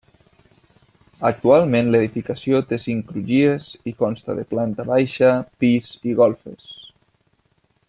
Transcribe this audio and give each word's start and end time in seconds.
Actualment 1.29 1.91
l'edificació 1.95 2.61
té 2.71 2.79
cinc 2.85 3.05
crugies 3.11 3.69
i 3.93 3.95
consta 4.01 4.37
de 4.41 4.47
planta 4.55 4.87
baixa, 4.89 5.31
pis 5.65 5.93
i 6.13 6.19
golfes. 6.23 6.75